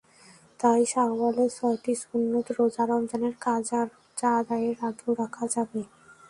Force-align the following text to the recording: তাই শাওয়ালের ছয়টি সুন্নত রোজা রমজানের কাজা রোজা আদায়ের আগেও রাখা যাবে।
তাই 0.59 0.81
শাওয়ালের 0.91 1.49
ছয়টি 1.57 1.93
সুন্নত 2.03 2.47
রোজা 2.57 2.83
রমজানের 2.85 3.35
কাজা 3.45 3.79
রোজা 3.91 4.29
আদায়ের 4.39 4.77
আগেও 4.89 5.11
রাখা 5.21 5.45
যাবে। 5.53 5.81